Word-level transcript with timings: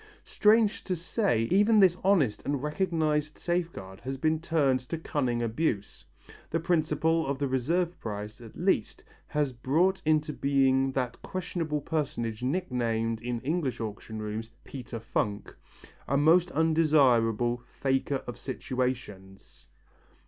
Strange 0.25 0.83
to 0.83 0.95
say, 0.95 1.43
even 1.51 1.79
this 1.79 1.95
honest 2.03 2.43
and 2.43 2.63
recognized 2.63 3.37
safeguard 3.37 3.99
has 3.99 4.17
been 4.17 4.39
turned 4.39 4.79
to 4.79 4.97
cunning 4.97 5.43
abuse. 5.43 6.03
The 6.49 6.59
principle 6.59 7.27
of 7.27 7.37
the 7.37 7.47
reserve 7.47 7.99
price, 7.99 8.41
at 8.41 8.57
least, 8.57 9.03
has 9.27 9.53
brought 9.53 10.01
into 10.03 10.33
being 10.33 10.93
that 10.93 11.21
questionable 11.21 11.81
personage 11.81 12.41
nicknamed 12.41 13.21
in 13.21 13.41
English 13.41 13.79
auction 13.79 14.17
rooms 14.19 14.49
Peter 14.63 14.99
Funk, 14.99 15.53
a 16.07 16.17
most 16.17 16.49
undesirable 16.49 17.61
"faker 17.79 18.23
of 18.25 18.39
situations." 18.39 19.67